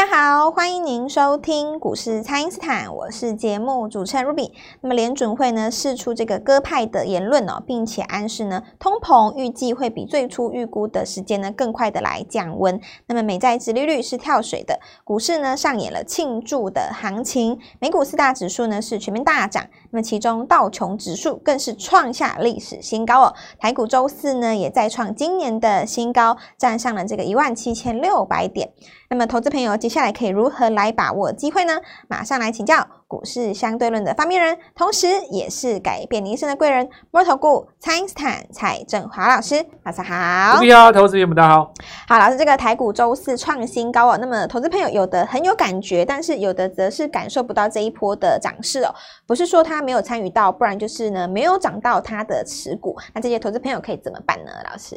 [0.00, 4.50] 大家好，欢迎您收听股市蔡因斯坦，我是节目主持人 Ruby。
[4.80, 12.80] 那么联准会呢释出这个鸽派的言论哦，并且暗示呢通膨预计会比最初预估的时间呢更快的来降温。
[13.08, 19.66] 那么美债殖利率是跳水的，股市呢上演了庆祝的行情，美股四大指数呢是全面大涨。
[19.90, 28.72] 那么其中道琼指数更是创下历史新高哦，台股周四呢也再创今年的新高，站上了这个一万七千六百点。
[29.08, 31.80] 那么，投资朋友接下来可以如何来把握机会呢？
[32.08, 39.60] 马上来请教股市相对论的发明人，同时也是改变你一生的贵人——摩尔投顾蔡因斯坦蔡振华老师。
[39.84, 41.74] 早上好，你好，投资朋友们大家好。
[42.06, 44.16] 好，老师，这个台股周四创新高哦。
[44.20, 48.94] 那么，投资朋友有的很有感觉，但是有的则是感受不到这一波的涨势哦。
[49.26, 52.96] 不是说他没有参与到，不然就是呢没有涨到他的持股。
[53.12, 54.52] 那这些投资朋友可以怎么办呢？
[54.70, 54.96] 老师，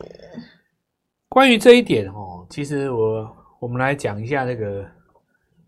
[1.30, 3.28] 关于这一点哦，其实我。
[3.64, 4.84] 我们来讲一下这个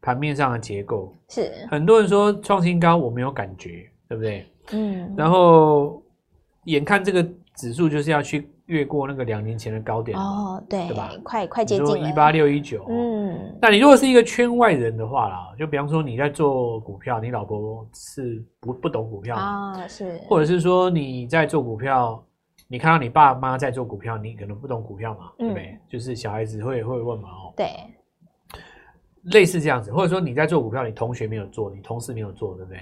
[0.06, 1.12] 盘面上的结构。
[1.30, 4.46] 是很多人说创新高，我没有感觉，对不对？
[4.72, 5.12] 嗯。
[5.18, 6.02] 然后
[6.66, 11.12] 眼看这个指数就是要去越过那个两年前的高点哦，对，对吧？
[11.24, 12.10] 快快接近了。
[12.10, 12.86] 一八六一九。
[12.88, 13.58] 嗯。
[13.60, 19.88] 那你如果是一个圈外人的话啦，就比方说你在做股票，你老婆是不不懂股票啊、哦？
[19.88, 20.20] 是。
[20.28, 22.24] 或者是说你在做股票，
[22.68, 25.64] 你看到你爸妈在做股票，你可能不懂股票嘛，对不对？
[25.64, 27.54] 嗯、就是小孩子会会问嘛，哦。
[27.56, 27.68] 对，
[29.32, 32.80] 类似这样子，或者说你在做股票，你同学没有做，你同事没有做，对不对？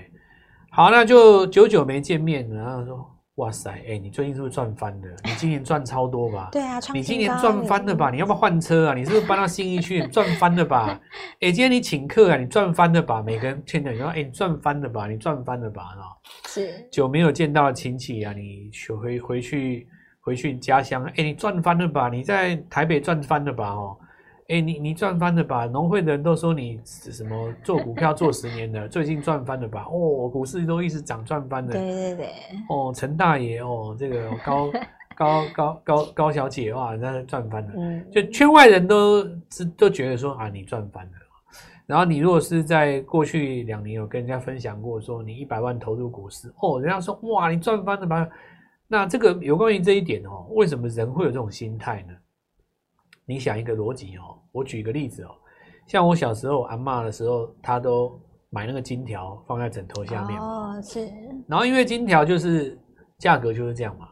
[0.71, 5.07] 好，那就久久没见面，然后说，哇塞，哎、欸，你最近是不是赚翻了？
[5.23, 6.49] 你今年赚超多吧？
[6.51, 8.09] 对啊，你今年赚翻了吧？
[8.09, 8.93] 你要不要换车啊？
[8.93, 10.05] 你是不是搬到新一区？
[10.07, 10.99] 赚翻了吧？
[11.41, 12.37] 哎、欸，今天你请客啊？
[12.37, 13.21] 你赚翻了吧？
[13.21, 15.07] 每个人劝着你说，哎、欸，你赚翻了吧？
[15.07, 15.81] 你赚翻了吧？
[15.83, 16.09] 啊，
[16.47, 19.87] 是久没有见到的亲戚啊，你回回去
[20.21, 22.09] 回去家乡，哎、欸，你赚翻了吧？
[22.09, 23.69] 你在台北赚翻了吧？
[23.69, 23.97] 哦。
[24.53, 25.65] 哎、欸，你你赚翻了吧？
[25.65, 29.87] 农会的人都说你什么做股票做十年的， 最近赚翻了吧？
[29.89, 31.71] 哦，股市都一直涨，赚翻了。
[31.71, 32.27] 对对对。
[32.69, 34.71] 哦，陈大爷哦，这个高
[35.17, 37.73] 高高高高小姐哇，那赚翻了。
[37.75, 38.05] 嗯。
[38.11, 39.23] 就圈外人都
[39.75, 41.11] 都觉得说啊，你赚翻了。
[41.87, 48.29] 然后你如果是在过去两年有跟人家分享过，说你一百万投入股市，哦，人家说哇，你赚翻了吧？
[48.87, 52.13] 那这个有关于这一点哦，为什么人会有这种心态呢？
[53.25, 55.29] 你想一个逻辑哦，我举一个例子哦，
[55.87, 58.19] 像我小时候阿嬷的时候，她都
[58.49, 61.07] 买那个金条放在枕头下面哦，是。
[61.47, 62.77] 然后因为金条就是
[63.17, 64.09] 价格就是这样嘛，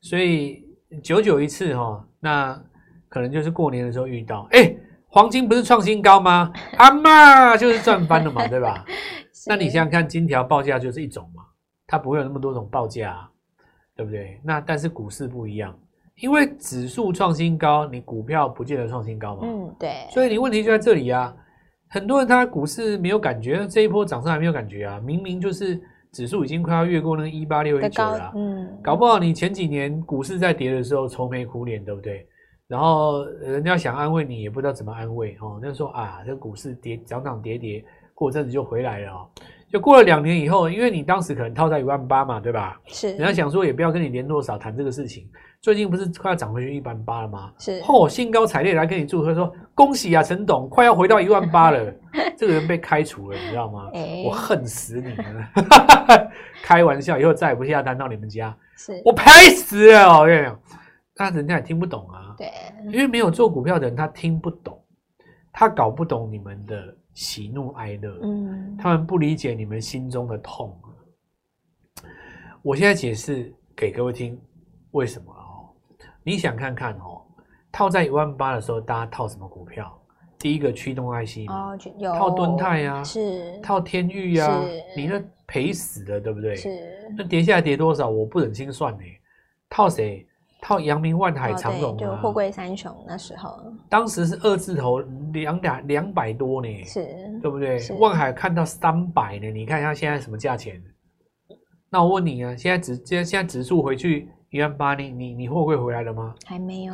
[0.00, 0.64] 所以
[1.02, 2.60] 久久一次哈，那
[3.08, 4.74] 可能就是过年的时候遇到，哎，
[5.08, 6.52] 黄金不是创新高吗？
[6.78, 8.84] 阿嬷就是赚翻了嘛，对吧？
[9.46, 11.42] 那你想想看，金条报价就是一种嘛，
[11.86, 13.30] 它不会有那么多种报价啊，
[13.96, 14.40] 对不对？
[14.44, 15.76] 那但是股市不一样。
[16.16, 19.42] 因为指数创新高，你股票不见得创新高嘛。
[19.44, 20.06] 嗯，对。
[20.10, 21.34] 所以你问题就在这里啊，
[21.88, 25.80] 很多人他股市没有感觉，这一波涨上还没有感觉啊，明明就是
[26.12, 28.32] 指数已经快要越过那个一八六一九了。
[28.36, 32.26] 嗯，搞不好你前几年股市在跌的时候愁眉苦脸，对不对？
[32.68, 35.58] 然后人家想安慰你，也不知道怎么安慰哦。
[35.60, 37.84] 那说啊，这个股市跌涨涨跌跌，
[38.14, 39.28] 过阵子就回来了哦。
[39.72, 42.78] 就过了两年以后，因为你当时可能套在一万八嘛，对吧？
[42.86, 43.08] 是。
[43.16, 45.26] 人家想说也不要跟你联络少谈这个事情。
[45.62, 47.52] 最近不是快要涨回去一万八了吗？
[47.58, 51.94] 是，嚯、哦，兴高采烈来跟你祝贺说恭喜啊，陈董，快要回到一万八了。
[52.36, 53.88] 这个人被开除了，你知道吗？
[53.94, 55.50] 欸、我恨死你了！
[56.62, 58.54] 开玩笑，以后再也不下单到你们家。
[58.76, 60.18] 是，我赔死了！
[60.18, 60.60] 我跟你讲，
[61.16, 62.34] 那人家也听不懂啊。
[62.36, 62.50] 对，
[62.92, 64.78] 因为没有做股票的人，他听不懂，
[65.52, 68.18] 他搞不懂你们的喜怒哀乐。
[68.22, 70.76] 嗯，他们不理解你们心中的痛。
[72.62, 74.40] 我现在解释给各位听，
[74.92, 75.34] 为什么？
[76.22, 77.20] 你想看看哦，
[77.72, 79.98] 套在一万八的时候，大家套什么股票？
[80.38, 81.78] 第一个驱动 IC 哦，
[82.16, 84.60] 套敦泰呀，是套天域呀，
[84.96, 86.56] 你那赔死了，对不对？
[86.56, 86.68] 是
[87.16, 88.08] 那跌下来跌多少？
[88.08, 89.04] 我不忍心算呢。
[89.68, 90.26] 套谁？
[90.62, 93.60] 套阳明、万海、长荣啊，就货柜三雄那时候，
[93.90, 95.00] 当时是二字头
[95.32, 97.04] 两两两百多呢，是，
[97.42, 97.78] 对不对？
[97.98, 100.80] 万海看到三百呢，你看一下现在什么价钱？
[101.90, 104.30] 那我问你啊，现在指现在现在指数回去。
[104.52, 106.34] 一万八，你你你货柜回来了吗？
[106.44, 106.92] 还没有。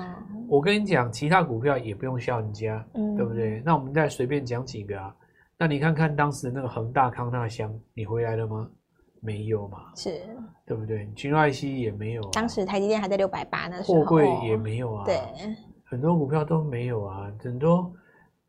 [0.48, 3.60] 我跟你讲，其他股票也不用笑人家，嗯，对不对？
[3.66, 5.12] 那我们再随便讲几个啊。
[5.58, 8.68] 那你看看当时那个恒大康纳香，你回来了吗？
[9.20, 9.78] 没有嘛？
[9.94, 10.20] 是，
[10.66, 11.06] 对不对？
[11.14, 12.30] 君爱希也没有啊。
[12.32, 14.00] 当时台积电还在六百八那时候。
[14.00, 15.04] 货柜也没有啊。
[15.04, 15.20] 对，
[15.84, 17.32] 很多股票都没有啊。
[17.40, 17.92] 很多，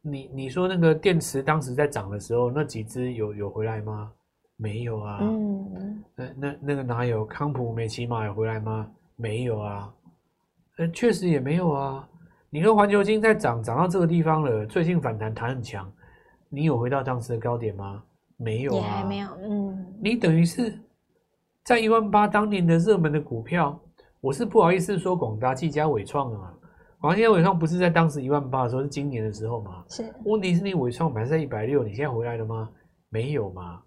[0.01, 4.11] 你你说那个电池当时在涨的时候，那几只有有回来吗？
[4.57, 5.19] 没有啊。
[5.21, 6.03] 嗯。
[6.15, 8.89] 那那那个哪有康普、美琪玛有回来吗？
[9.15, 9.93] 没有啊，
[10.77, 12.07] 呃，确实也没有啊。
[12.49, 15.91] 你跟环球金在涨，涨到这个地方了，最近反弹弹很强，
[16.49, 18.01] 你有回到当时的高点吗？
[18.39, 19.29] 没有啊，也还没有。
[19.41, 20.79] 嗯，你等于是
[21.65, 23.77] 在一万八当年的热门的股票，
[24.21, 26.53] 我是不好意思说广达、技嘉、伟创啊。
[27.01, 29.83] 广达、技嘉、纬创不是在当时一万八的时候，是今年的时候吗？
[29.89, 30.03] 是。
[30.23, 32.69] 问题是你伟创买在一百六，你现在回来了吗？
[33.09, 33.81] 没有吗？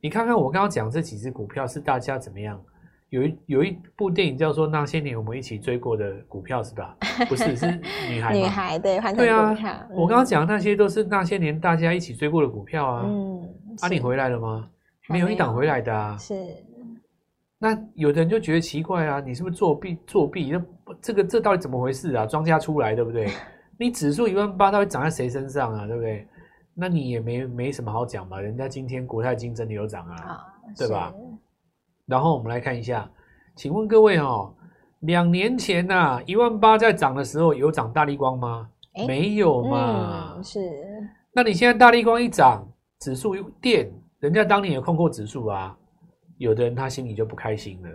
[0.00, 2.62] 你看看我刚刚讲这几只股票是大家怎么样？
[3.10, 6.96] 有一有一部电影叫做《那些年我们一起追过的股票》，是吧？
[7.28, 7.66] 不是，是
[8.10, 8.34] 女孩。
[8.36, 9.54] 女孩对，对啊。
[9.90, 13.04] 我刚刚讲的那些都是那些年大家一起追过的股票啊。
[13.06, 13.42] 嗯。
[13.80, 14.68] 啊，你回来了吗？
[15.08, 16.16] 没有一档回来的啊。
[16.18, 16.34] 是。
[17.58, 19.96] 那有的人就觉得奇怪啊，你是不是作弊？
[20.06, 20.50] 作弊？
[20.50, 20.62] 那
[21.00, 22.26] 这个这到底怎么回事啊？
[22.26, 23.28] 庄家出来对不对？
[23.78, 25.86] 你指数一万八，到底涨在谁身上啊？
[25.86, 26.26] 对不对？
[26.74, 28.40] 那你也没没什么好讲吧？
[28.40, 30.44] 人家今天国泰金真的有涨啊，啊
[30.76, 31.14] 对吧？
[32.06, 33.10] 然后我们来看一下，
[33.54, 34.54] 请问各位哦，
[35.00, 38.68] 两年前呐、啊，一万八在涨的时候有涨大力光吗？
[38.94, 40.44] 欸、没有嘛、嗯？
[40.44, 40.60] 是。
[41.32, 42.66] 那你现在大力光一涨，
[43.00, 45.76] 指数一跌，人家当年有控过指数啊，
[46.38, 47.88] 有的人他心里就不开心了。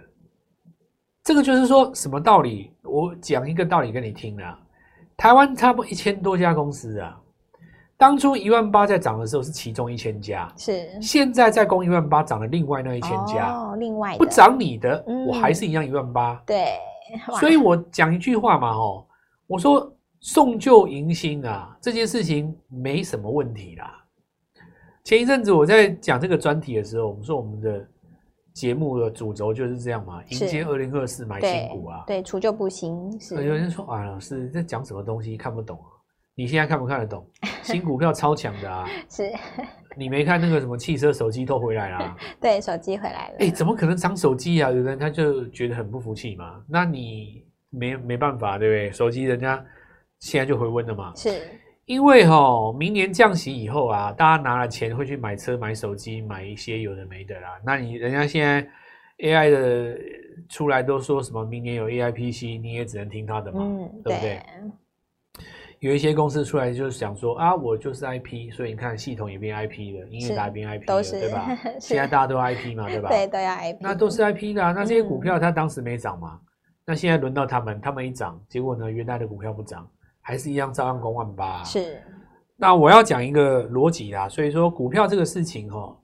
[1.24, 2.72] 这个就是说什么道理？
[2.84, 4.60] 我讲一个道理给你听啊。
[5.16, 7.21] 台湾差不多一千多家公司啊。
[8.02, 11.00] 当初一万八在涨的时候是其中一千家，是。
[11.00, 16.80] 现在在攻一万八涨了另外那一千家，哦，另外不涨你的，嗯、我还是一样一万八，对，
[17.40, 19.06] 所以我讲一句话嘛，哦，
[19.46, 24.04] 我说送旧迎新啊，这件事情没什么问题啦。
[25.04, 27.88] 前一阵子我在讲这个专题的时候，我们说我们的
[28.52, 33.20] 节目的主轴就是这样嘛，迎接二零二四买新股啊，对，除旧布新。
[33.20, 33.36] 是。
[33.36, 36.01] 有人说啊，老师在讲什么东西看不懂啊。
[36.36, 37.26] 你现在看不看得懂？
[37.62, 38.88] 新股票超强的啊！
[39.10, 39.32] 是，
[39.96, 42.18] 你没看那个什么汽车、手机都回来了？
[42.42, 43.36] 对，手机回来了。
[43.40, 44.72] 哎、欸，怎么可能涨手机啊？
[44.72, 46.64] 有人他就觉得很不服气嘛。
[46.68, 48.92] 那你没没办法，对不对？
[48.92, 49.64] 手机人家
[50.20, 51.14] 现在就回温了嘛。
[51.16, 51.42] 是，
[51.86, 57.60] 因为哈，明年降息以后啊，大家拿了钱会去买车、买手机、买一些有的没的啦。
[57.64, 58.68] 那你人家现在
[59.20, 59.98] AI 的
[60.50, 61.46] 出来都说什么？
[61.46, 64.42] 明年有 AI PC，你也只能听他的嘛，嗯、对不对？
[65.82, 71.58] 有一些公司出来就是想说啊，我就是 IP，所以你看系统也变 IP 了，音乐打也变 IP 了，对吧？
[71.82, 73.10] 现在大家都 IP 嘛，对吧？
[73.10, 73.78] 对，都要 IP。
[73.82, 74.72] 那都是 IP 的啊。
[74.74, 76.40] 那这些股票它当时没涨嘛？
[76.40, 76.48] 嗯、
[76.86, 79.90] 那现在轮到他们，他们一涨，结果呢，原来的股票不涨，
[80.22, 81.64] 还是一样照样攻万八。
[81.64, 82.00] 是。
[82.56, 85.98] 那我要讲一个逻辑啦，所以说股票这个事情哦，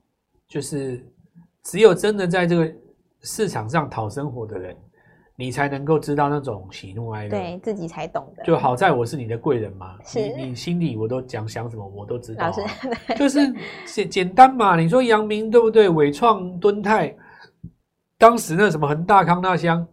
[0.48, 1.06] 就是
[1.62, 2.68] 只有真的在这个
[3.20, 4.76] 市场上讨生活的人。
[5.40, 8.42] 你才能够知道那种喜怒哀乐，对自己才懂的。
[8.42, 12.48] 就好在我是你的贵人嘛，是你你心里我都讲想什么我都知道，啊。
[12.48, 13.54] 老师，就是
[13.86, 14.74] 简简单嘛。
[14.74, 15.88] 你说阳明对不对？
[15.88, 17.14] 伟创、敦泰，
[18.18, 19.86] 当时那什么恒大、康那香，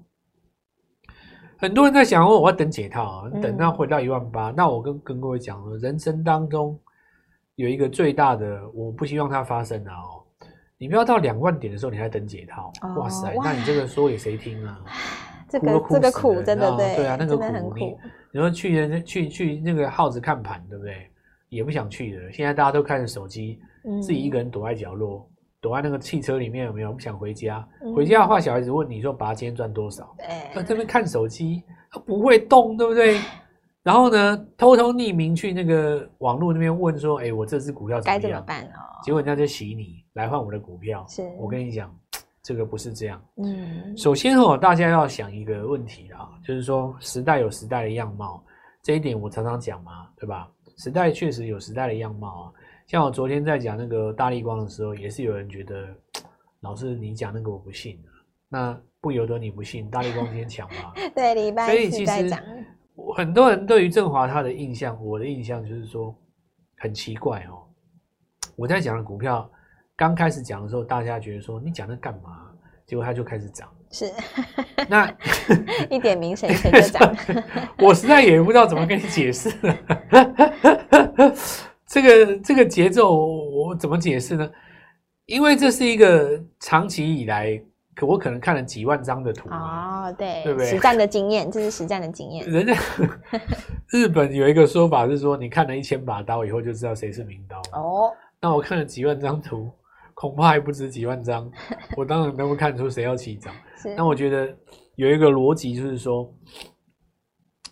[1.59, 4.53] 很多人在想哦，我要等解套啊，等到回到一万八，嗯。
[4.57, 6.75] 那我跟跟各位讲了，人生当中
[7.53, 10.25] 有一个最大的，我不希望它发生的哦。
[10.79, 14.81] 你不要到两万点的时候你还等解套，哦，哇塞，那你这个说给谁听啊？
[15.59, 17.97] 这个这个苦真的对对啊，那个苦，苦你
[18.31, 21.09] 你说去人去去那个耗子看盘，对不对？
[21.49, 22.31] 也不想去的。
[22.31, 25.25] 现在大家都看着手机，嗯，自己一个人躲在角落，
[25.61, 26.91] 躲在那个汽车里面，有没有？
[26.91, 27.65] 不想回家。
[27.81, 30.13] 嗯、回家的话，小孩子问你说：“爸，今天赚多少？”
[30.53, 33.19] 他这边看手机，他不会动，对不对？
[33.83, 38.21] 然后呢，偷偷匿名去那个网络那边问说：“哎，我这支股票怎么样？
[38.21, 41.05] 该怎么办哦？”结果人家就洗你来换我的股票。
[41.07, 41.95] 是我跟你讲。
[42.45, 43.19] 这个不是这样。
[43.37, 48.45] 嗯，首先哦，大家要想一个问题啊，就是说时代有时代的样貌，
[48.83, 50.47] 这一点我常常讲嘛，对吧？
[50.77, 52.53] 时代确实有时代的样貌啊。
[52.85, 55.87] 像我昨天在讲那个大力光的时候，也是有人觉得，
[56.59, 58.09] 老师你讲那个我不信的，
[58.47, 60.93] 那不由得你不信，大力光今天强嘛？
[61.15, 62.11] 对，礼拜所以其实。
[63.15, 66.15] 很多人对于振华他的印象，我的印象就是说
[66.77, 67.65] 很奇怪哦。
[68.55, 69.49] 我在讲的股票。
[69.97, 72.51] 刚开始讲的时候，大家觉得说你讲那干嘛？
[72.85, 73.67] 结果它就开始涨。
[73.89, 74.11] 是，
[74.89, 75.09] 那
[75.89, 77.15] 一点名谁谁就涨。
[77.79, 79.77] 我实在也不知道怎么跟你解释了。
[81.87, 84.49] 这个这个节奏我怎么解释呢？
[85.27, 87.59] 因为这是一个长期以来，
[87.95, 89.49] 可我可能看了几万张的图。
[89.49, 90.67] 哦，对，对不对？
[90.67, 92.45] 实战的经验，这是实战的经验。
[92.47, 92.73] 人家
[93.89, 97.61] 日本有一个说法是说，你看了一千把刀以后，就知道谁是名刀。
[97.71, 98.11] 哦，
[98.41, 99.71] 那我看了几万张图。
[100.15, 101.49] 恐怕还不止几万张，
[101.95, 103.53] 我当然能够看出谁要起涨。
[103.95, 104.51] 那我觉得
[104.95, 106.33] 有一个逻辑就是说，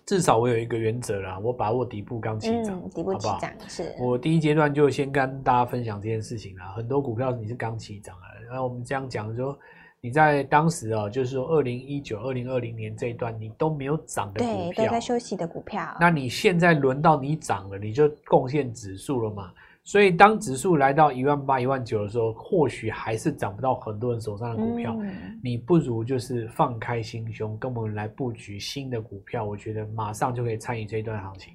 [0.05, 3.95] 至少我有一个原则啦，我把握底部刚起涨，嗯，底部起涨是。
[3.97, 6.73] 我第一阶段就先跟大家分享这件事情啦。
[6.75, 9.57] 很多股票你是刚起涨啊，然后我们这样讲说，
[10.01, 19.53] 你在当时啊，就是说二零一九、二零二零年这一段你都没有涨的股票，都在休息的股票，那你现在轮到你涨了，你就贡献指数了嘛？
[19.85, 24.95] 所以当指数来到一万八、一万九的时候，或许还是涨不到很多人手上的股票。
[25.01, 31.53] 嗯、你不如就是放开心胸，跟我们来布局新的股票，我觉得马上就可以参与这一段行情。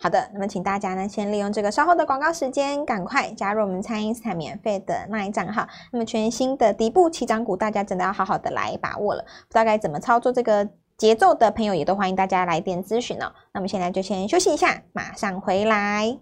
[0.00, 5.66] 好的，那么请大家呢，先利用这个稍后的广告时间，赶快加入我们蔡因斯坦免费的 LINE 账号。
[5.92, 9.22] 那么全新的底部起涨股，大家真的要好好的来把握了。
[9.22, 10.68] 不知道该怎么操作这个
[10.98, 13.32] 节奏的朋友，也都欢迎大家来电咨询哦。
[13.52, 16.18] 那么现在就先休息一下，马上回来。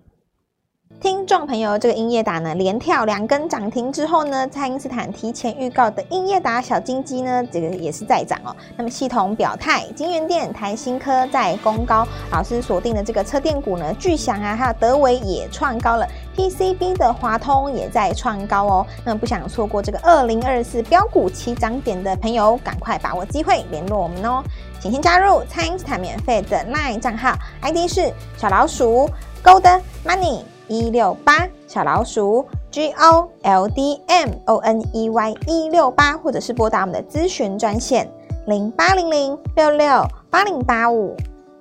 [1.01, 8.55] 听众朋友，这个英业达呢，连跳两根涨停之后呢，蔡因斯坦提前预告的英业达小金鸡呢，这个也是在涨哦。
[8.77, 16.07] 那么系统表态，金元电、台新科在攻高，老师锁定的这个车电股呢，巨祥啊，还有德微也创高了
[16.37, 18.87] ，PCB 的华通也在创高哦。
[19.05, 24.43] 那么不想错过这个二零二四标股起涨点的朋友，赶快把握机会联络我们哦。
[24.79, 29.11] 请先加入蔡因斯坦免费的 LINE 账号，ID 是小老鼠
[29.43, 30.43] Gold Money。
[30.73, 38.11] 一六八小老鼠 G O L D M O N E Y 一六八，或者是拨打我们的咨询专线
[38.47, 41.15] 零八零零六六八零八五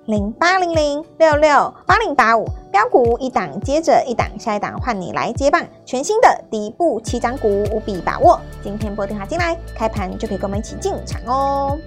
[0.06, 8.40] 零八零零六六八零八五，标股一档接着一档，下一档换你来接棒，全新的底部起涨股务必把握。
[8.64, 11.78] 今天拨电话进来，开盘就可以跟我们一起进场哦。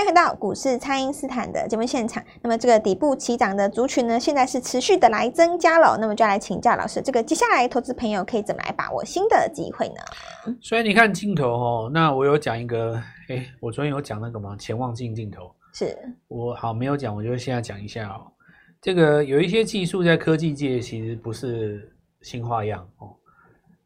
[0.00, 2.24] 欢迎回到股市，蔡因斯坦的节目现场。
[2.40, 5.98] 那么这个底部起涨的族群呢，现在是持续的来增加了。
[6.00, 10.56] 那么就要来请教老师，这个接下来投资朋友可以怎么来把握新的机会呢？
[10.62, 12.94] 所以你看镜头哦，那我有讲一个，
[13.28, 14.56] 哎，我昨天有讲那个吗？
[14.58, 15.94] 潜望镜镜头是
[16.28, 18.32] 我好没有讲，我就现在讲一下哦。
[18.80, 23.14] 这个有一些技术在科技界其实不是新花样哦。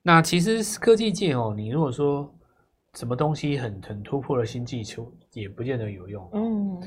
[0.00, 2.32] 那其实科技界哦，你如果说
[2.94, 5.12] 什么东西很很突破了新技术。
[5.32, 6.30] 也不见得有用。
[6.32, 6.80] 嗯，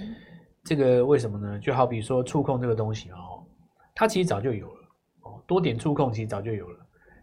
[0.63, 1.59] 这个为什么呢？
[1.59, 3.43] 就好比说触控这个东西哦，
[3.93, 4.81] 它其实早就有了
[5.23, 6.79] 哦，多点触控其实早就有了。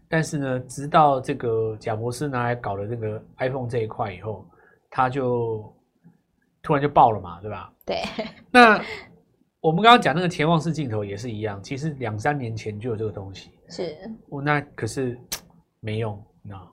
[0.07, 4.45] 但是呢，直到这个贾博士拿来搞了这个 iPhone 这一块以后，
[4.91, 5.65] 它就
[6.61, 7.73] 突然就爆了嘛，对吧？
[7.83, 8.03] 对。
[8.51, 8.79] 那
[9.61, 13.49] 我们刚刚讲那个潜望式镜头也是一样，其实两三年前就有这个东西。
[13.67, 13.97] 是。
[14.29, 15.19] 哦，那可是
[15.79, 16.71] 没用，你知道？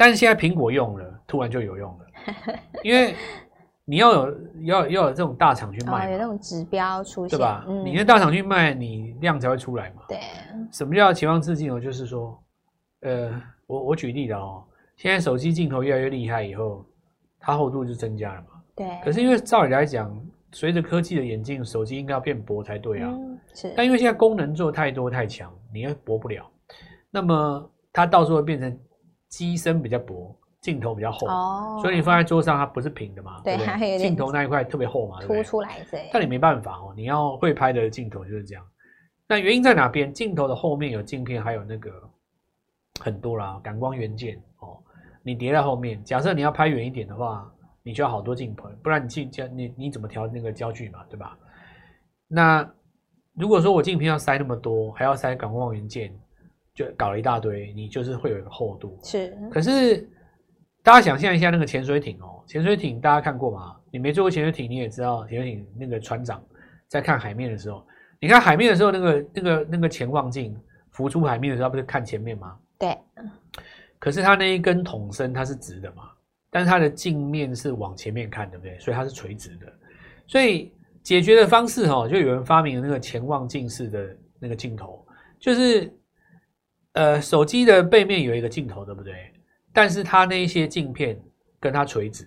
[0.00, 2.06] 但是现在苹果用了，突然就有用了，
[2.82, 3.14] 因为。
[3.86, 7.64] 你要有要要有这种大厂去卖，哦，有那种指标出现，对吧？
[7.66, 10.02] 嗯、你跟大厂去卖，你量才会出来嘛。
[10.06, 10.16] 对。
[10.70, 11.80] 什么叫潜望式镜头？
[11.80, 12.40] 就是说，
[13.00, 14.62] 呃，我我举例的哦，
[14.96, 16.84] 现在手机镜头越来越厉害以后，
[17.40, 18.62] 它厚度就增加了嘛。
[18.76, 18.86] 对。
[19.02, 20.16] 可是因为照理来讲，
[20.52, 23.10] 随着科技的演进，手机应该要变薄才对啊。
[23.10, 23.74] 嗯、是。
[23.76, 26.48] 但因为现在功能做太多太强，你又薄不了，
[27.10, 28.78] 那么它到时候会变成
[29.30, 30.36] 机身比较薄。
[30.60, 33.40] 镜头比较厚，哦，所以你放在桌上它不是平的嘛？
[33.42, 36.10] 对，对，对，镜头那一块特别厚嘛，凸出来对。
[36.12, 38.62] 但你没办法哦，你要会拍的镜头就是这样。
[39.26, 40.12] 那原因在哪边？
[40.12, 41.90] 镜头的后面有镜片，还有那个
[43.00, 44.76] 很多啦，感光元件哦。
[45.22, 47.50] 你叠在后面，假设你要拍远一点的话，
[47.82, 51.38] 你需要好多镜头，不然你镜你你怎么调那个焦距嘛，对吧？
[52.28, 52.70] 那
[53.32, 56.12] 如果说我镜片要塞那么多，还要塞感光元件，
[56.80, 58.98] 就搞了一大堆，你就是会有一个厚度。
[59.02, 60.08] 是，可是。
[60.82, 63.76] 大家想象一下那个潜水艇哦，潜水艇大家看过吗？
[63.90, 66.42] 你没坐过潜水艇，你也知道潜水艇那个船长
[66.88, 67.86] 在看海面的时候，
[68.18, 70.58] 你看海面的时候，那个那个那个潜望镜
[70.90, 72.56] 浮出海面的时候，他不是看前面吗？
[72.78, 72.96] 对。
[73.98, 76.04] 可是它那一根筒身它是直的嘛，
[76.50, 78.78] 但是它的镜面是往前面看，对不对？
[78.78, 79.70] 所以它是垂直的。
[80.26, 80.72] 所以
[81.02, 85.06] 解决的方式哦，就有人发明了那个潜望镜式的那个镜头，
[85.38, 85.92] 就是
[86.92, 89.14] 呃手机的背面有一个镜头，对不对？
[89.72, 91.18] 但是它那一些镜片
[91.60, 92.26] 跟它垂直，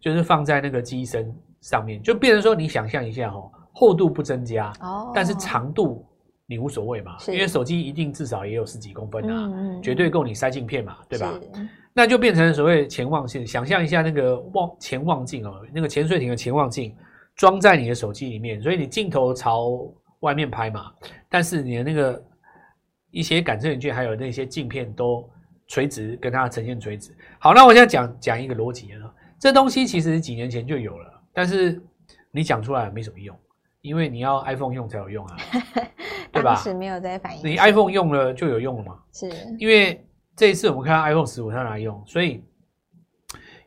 [0.00, 6.06] 就是放在那个机身上面，就变成说，你想象一下哦，厚度不增加，哦，但是长度
[6.46, 11.38] 你无所谓嘛，因为手机一定至少也有十几公分啊，嗯、绝对够你塞镜片嘛，对吧？
[11.92, 16.96] 那就变成所谓潜望镜，想象一下那个望潜望镜哦，那个潜水艇的潜望镜
[17.36, 19.80] 装在你的手机里面，所以你镜头朝
[20.20, 20.90] 外面拍嘛，
[21.28, 22.22] 但是你的那个
[23.10, 25.28] 一些感测元件还有那些镜片都。
[25.72, 27.16] 垂直跟它呈现垂直。
[27.38, 29.14] 好，那我现在讲讲一个逻辑了。
[29.38, 31.80] 这东西其实几年前就有了，但是
[32.32, 33.38] 你讲出来没什么用，
[33.80, 35.36] 因为你要 iPhone 用才有用啊，
[36.32, 36.54] 对吧？
[36.58, 37.46] 当时没有在反应。
[37.46, 38.98] 你 iPhone 用了就有用了嘛？
[39.12, 39.30] 是。
[39.60, 42.42] 因为这一次我们看到 iPhone 十五它拿来用，所以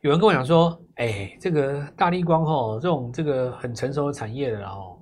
[0.01, 4.99] 有人跟我讲说：“哎，这个大立光吼，这种这个很成熟的产业的了哦，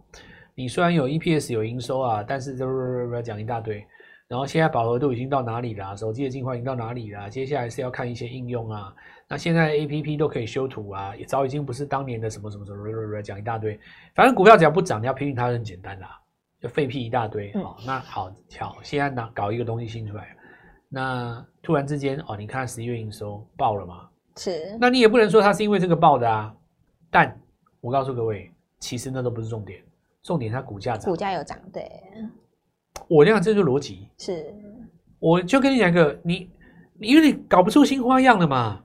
[0.53, 3.83] 你虽然有 EPS 有营收啊，但是就是讲一大堆。”
[4.31, 5.93] 然后现在饱和度已经到哪里了？
[5.97, 7.29] 手机的进化已经到哪里了？
[7.29, 8.95] 接下来是要看一些应用啊。
[9.27, 13.77] 那现在 APP 都可以修图啊，也早已经不是当年的什么什么什么， 讲一大堆。
[14.15, 16.17] 反正股票只要不涨，你要批评它很简单啦。
[16.61, 17.51] 就废屁一大堆。
[17.55, 20.33] 哦，那好巧，现在拿搞一个东西新出来，
[20.87, 24.07] 那突然之间哦，你看十一月营收爆了嘛？
[24.37, 24.77] 是。
[24.79, 26.55] 那你也不能说它是因为这个爆的啊。
[27.09, 27.37] 但
[27.81, 29.83] 我告诉各位，其实那都不是重点，
[30.23, 31.83] 重点它股价涨，股价有涨，对。
[33.11, 34.07] 我这样这就是逻辑。
[34.17, 34.55] 是。
[35.19, 36.49] 我就跟你讲一个，你
[36.99, 38.81] 因为你搞不出新花样了嘛。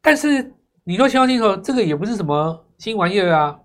[0.00, 0.52] 但是
[0.84, 3.58] 你说消金头这个也不是什么新玩意儿啊。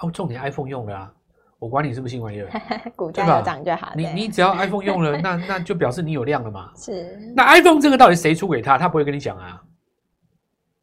[0.00, 1.12] 哦，重点 iPhone 用了啊，
[1.58, 2.50] 我管你是不是新玩意儿，
[2.94, 3.92] 股价有涨就好。
[3.96, 6.70] 你你只要 iPhone 用了，那那就表示你有量了嘛。
[6.76, 7.18] 是。
[7.34, 8.76] 那 iPhone 这个到底谁出给他？
[8.76, 9.62] 他不会跟你讲啊。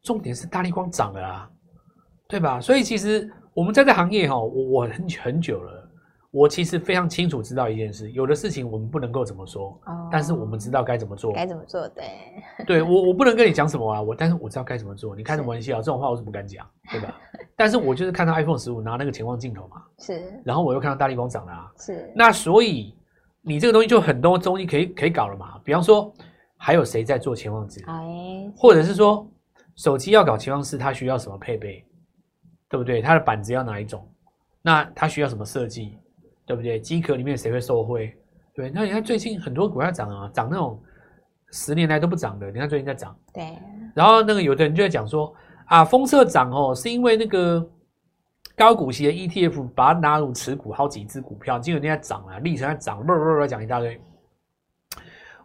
[0.01, 1.49] 重点是大力光涨了啊，
[2.27, 2.59] 对吧？
[2.59, 5.80] 所以其实我们在这行业哈，我我很很久了。
[6.31, 11.33] 我其实非常清楚知道一件事，有的事情我们不能够怎么说，哦、但是我们知道该怎么做。
[11.33, 11.87] 该怎么做？
[11.89, 12.05] 对，
[12.65, 15.13] 对我我不能跟你讲什么啊，我但是我知道该怎么做。
[15.13, 15.77] 你开什么玩笑？
[15.77, 17.13] 这种话我是不敢讲，对吧？
[17.57, 22.09] 但是我就是看到 iPhone 十五拿那个潜望镜头嘛， 是，然后我又看到大力光涨了啊，是。
[22.15, 22.95] 那所以
[23.41, 26.13] 你这个东西就很多东西可以可以搞了嘛，比方说
[26.55, 27.83] 还有谁在做潜望镜？
[27.87, 29.29] 哎，或者是说
[29.75, 31.85] 手机要搞潜望式，它需要什么配备？
[32.69, 33.01] 对不对？
[33.01, 34.07] 它的板子要哪一种？
[34.61, 35.97] 那它需要什么设计？
[36.51, 36.77] 对不对？
[36.81, 38.13] 机壳里面谁会受惠？
[38.53, 40.77] 对，那你看最近很多股票涨啊，涨那种
[41.53, 43.17] 十年来都不涨的，你看最近在涨。
[43.33, 43.57] 对。
[43.95, 45.33] 然后那个有的人就在讲说
[45.67, 47.65] 啊，封测涨哦，是因为那个
[48.53, 53.97] 高股息的 ETF 把它纳入持股好几只股票，结果人家涨啊，历程在涨，不不不，讲一大堆。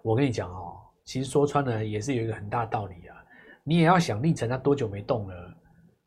[0.02, 3.14] 我跟你讲哦，其实说穿了也是有一个很大的道理啊，
[3.62, 5.34] 你也要想历程它多久没动了，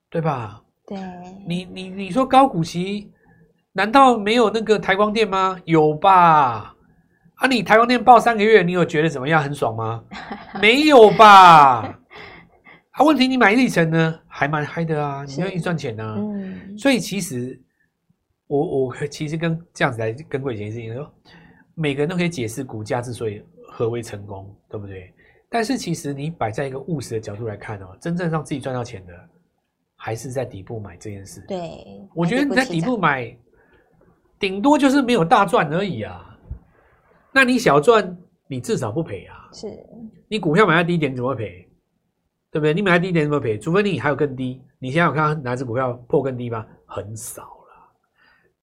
[0.09, 0.61] 对吧？
[0.85, 0.99] 对。
[1.47, 3.13] 你你你说高股息。
[3.73, 5.59] 难道没有那个台光电吗？
[5.65, 6.75] 有吧？
[7.35, 9.41] 啊，你台光电报三个月，你有觉得怎么样？
[9.41, 10.03] 很爽吗？
[10.61, 11.81] 没有吧？
[12.91, 16.15] 啊，问题你买历程呢，还蛮嗨的啊，你愿意赚钱呢、啊。
[16.17, 17.57] 嗯，所以其实
[18.47, 21.09] 我我 其实跟这样子来跟过一件事情说，
[21.75, 25.13] 每个人都可以解释股价之所以何为成功，对不对？
[25.49, 29.13] 但是其实你摆在一个务实的角度来看哦，真正让自己赚到钱的，
[29.95, 31.41] 还是在底部买这件事。
[31.47, 33.33] 对，我觉得你在底部买。
[34.39, 36.37] 顶多就是没有大赚而已啊，
[37.31, 39.49] 那你小赚，你至少不赔啊。
[39.51, 39.67] 是，
[40.27, 41.67] 你股票买在低点怎么赔？
[42.51, 42.73] 对不对？
[42.73, 43.59] 你买在低点怎么赔？
[43.59, 44.61] 除非你还有更低。
[44.79, 46.65] 你现在有看哪只股票破更低吗？
[46.85, 47.93] 很少了。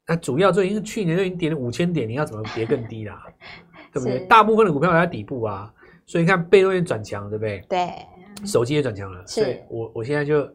[0.08, 3.22] 那主要就因为去年就已经跌了五千点，你要怎么跌更低啦？
[3.92, 4.20] 对不对？
[4.26, 5.72] 大部分的股票还在底部啊，
[6.06, 7.60] 所以你看被动也转强，对不对？
[7.68, 7.88] 对。
[8.44, 9.42] 手机也转强了，是。
[9.42, 10.48] 所以我我现在就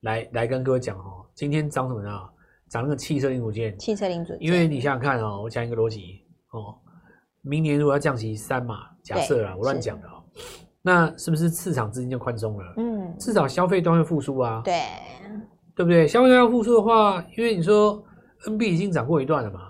[0.00, 2.20] 来来跟各位讲哦，今天涨什么呢？
[2.68, 6.74] 涨那个汽车零组件，汽车零组件，因为你想想看哦，我讲一个逻辑哦，
[7.42, 10.22] 明年如果要降息三码，假设啦，我乱讲的哦，
[10.82, 12.74] 那是不是市场资金就宽松了？
[12.76, 14.82] 嗯，至少消费端会复苏啊，对，
[15.74, 16.08] 对不对？
[16.08, 18.02] 消费端要复苏的话，因为你说
[18.46, 19.60] NB 已经涨过一段了嘛，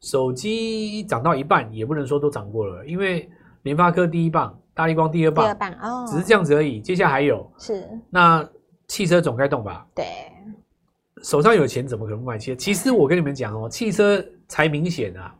[0.00, 3.28] 手机涨到一半也不能说都涨过了，因为
[3.62, 8.46] 联发科第一棒，大力光第二棒，第二棒哦，只是这样子而已，接下来还有是，那
[8.88, 9.86] 汽车总该动吧？
[9.94, 10.04] 对。
[11.22, 12.56] 手上有钱怎么可能不买汽车？
[12.56, 15.34] 其实我跟你们讲哦，汽车才明显啊。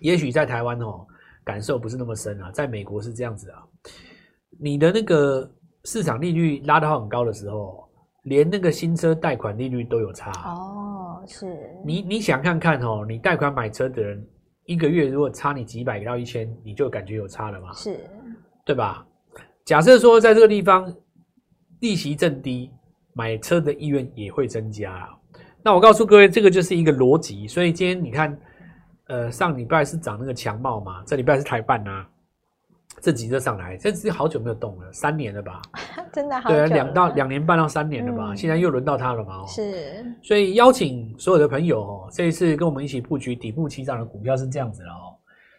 [0.00, 1.06] 也许在台湾哦，
[1.44, 2.50] 感受不是那么深啊。
[2.50, 3.62] 在美国是这样子啊，
[4.58, 5.50] 你的那个
[5.84, 7.88] 市场利率拉到很高的时候，
[8.24, 11.22] 连那个新车贷款利率都有差哦。
[11.26, 11.46] 是，
[11.84, 14.26] 你你想看看哦，你贷款买车的人
[14.64, 17.72] 一个月如果差你几百到一千，你就感觉有差了嘛？
[17.72, 18.00] 是，
[18.64, 19.06] 对吧？
[19.64, 20.94] 假设说在这个地方
[21.80, 22.70] 利息正低。
[23.16, 25.08] 买车的意愿也会增加啊。
[25.62, 27.48] 那我告诉各位，这个就是一个逻辑。
[27.48, 28.38] 所以今天你看，
[29.06, 32.08] 呃，上礼拜是涨那个强茂嘛，这礼拜是台办呐、啊，
[33.00, 35.62] 这几只上来，这只好久没有动了，三年了吧？
[36.12, 36.68] 真的好久了。
[36.68, 38.32] 对啊，两到两年半到三年了吧？
[38.32, 39.46] 嗯、现在又轮到它了嘛？
[39.46, 40.04] 是。
[40.22, 45.16] 所以邀请所有的朋友哦，这一次跟我们一起布局底部起涨的股票是这样子的哦。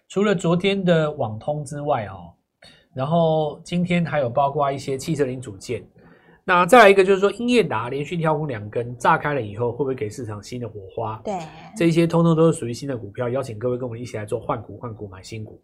[0.08, 2.32] 除了昨天的网通之外哦，
[2.94, 5.84] 然后今天还有包括一些汽车零组件。
[6.48, 11.22] 那再来一个就是说，英业达连续跳空两根炸开了以后，会不会给市场新的火花？
[11.26, 11.38] 对，
[11.76, 15.62] 这些通通都是属于新的股票，邀请各位跟我们一起来做换股、换股买新股。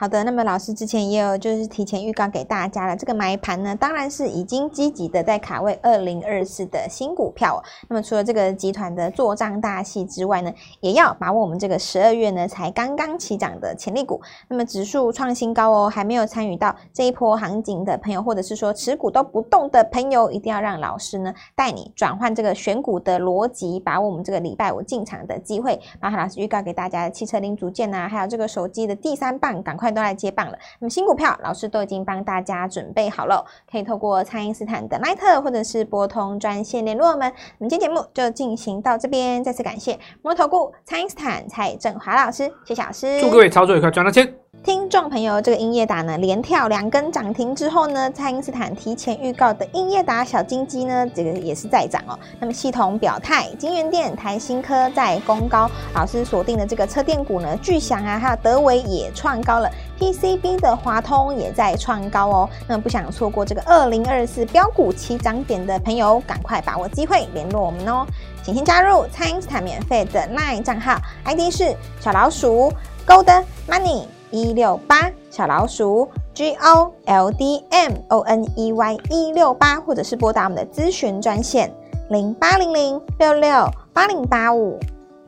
[0.00, 7.58] 好的，那么老师之前也有就是提前预告给大家了，这个买盘呢，当然是已经积极的在卡位二零二四的新股票哦。
[7.88, 14.20] 那么除了这个集团的做账大戏之外呢，也要把握我们这个十二月呢才刚刚起涨的潜力股。
[14.46, 25.76] 那么指数创新高哦，还没有参与到这一波行情的朋友，或者是说持股都不动的朋友，一定要让老师呢带你转换这个选股的逻辑，把握我们这个礼拜五进场的机会。
[25.98, 29.87] 然后老师预告给大家的汽车零组件呐、啊，还有这个手机的第三棒，赶快。
[29.88, 30.58] 快都来接棒了。
[30.80, 37.32] 那么新股票，老师都已经帮大家准备好了，可以透过蔡因斯坦的 LINE 或者是拨通专线联络我们。
[37.58, 44.47] 我们今天节目就进行到这边，再次感谢摩投顾蔡因斯坦蔡振华老师，谢谢老师，祝各位操作愉快，赚到钱。
[44.64, 52.18] 听众朋友，这个英业达呢连跳两根涨停之后呢，蔡因斯坦提前预告的英业达小金鸡呢，这个也是在涨哦。
[52.38, 62.50] 那么系统表态，京元电、台新科在攻高，老师锁定的这个车电股呢，巨祥啊，还有德维也创高了，PCB 的华通也在创高哦。
[62.66, 68.04] 那么不想错过这个二零二四标股起涨点的朋友，赶快把握机会联络我们哦。
[68.42, 72.72] 请先加入蔡因斯坦免费的 LINE 账号，ID 是小老鼠
[73.06, 74.17] Gold Money。
[74.30, 81.72] 一六八小老鼠 G O L D M O N E Y 一六八，或者是拨打我们的咨询专线
[82.10, 84.78] 零八零零六六八零八五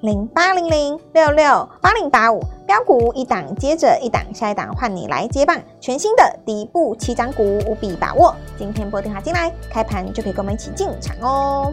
[0.01, 8.35] 零八零零六六八零八五，标股一档接着一档，下一档换你来接棒，全新的底部起涨股务必把握。
[8.59, 11.73] 今天拨电话进来，开盘就可以跟我们一起进场哦。